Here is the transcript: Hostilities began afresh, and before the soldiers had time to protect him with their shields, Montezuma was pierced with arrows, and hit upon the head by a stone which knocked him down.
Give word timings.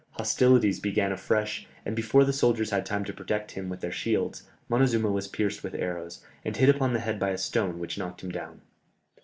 Hostilities 0.13 0.79
began 0.79 1.11
afresh, 1.11 1.67
and 1.85 1.95
before 1.95 2.23
the 2.25 2.33
soldiers 2.33 2.71
had 2.71 2.87
time 2.87 3.05
to 3.05 3.13
protect 3.13 3.51
him 3.51 3.69
with 3.69 3.81
their 3.81 3.91
shields, 3.91 4.49
Montezuma 4.67 5.11
was 5.11 5.27
pierced 5.27 5.63
with 5.63 5.75
arrows, 5.75 6.25
and 6.43 6.57
hit 6.57 6.69
upon 6.69 6.93
the 6.93 6.99
head 6.99 7.19
by 7.19 7.29
a 7.29 7.37
stone 7.37 7.77
which 7.77 7.99
knocked 7.99 8.23
him 8.23 8.31
down. 8.31 8.61